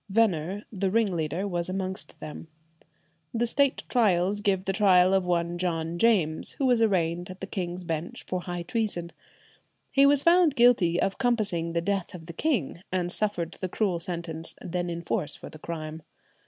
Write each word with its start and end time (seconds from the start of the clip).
Venner, 0.09 0.65
the 0.73 0.89
ringleader, 0.89 1.47
was 1.47 1.69
amongst 1.69 2.19
them. 2.19 2.47
The 3.35 3.45
State 3.45 3.83
Trials 3.87 4.41
give 4.41 4.65
the 4.65 4.73
trial 4.73 5.13
of 5.13 5.27
one 5.27 5.59
John 5.59 5.99
James, 5.99 6.53
who 6.53 6.65
was 6.65 6.81
arraigned 6.81 7.29
at 7.29 7.39
the 7.39 7.45
King's 7.45 7.83
Bench 7.83 8.23
for 8.23 8.41
high 8.41 8.63
treason. 8.63 9.11
He 9.91 10.07
was 10.07 10.23
found 10.23 10.55
guilty 10.55 10.99
of 10.99 11.19
compassing 11.19 11.73
the 11.73 11.81
death 11.81 12.15
of 12.15 12.25
the 12.25 12.33
king, 12.33 12.81
and 12.91 13.11
suffered 13.11 13.51
the 13.61 13.69
cruel 13.69 13.99
sentence 13.99 14.55
then 14.59 14.89
in 14.89 15.03
force 15.03 15.35
for 15.35 15.51
the 15.51 15.59
crime. 15.59 16.01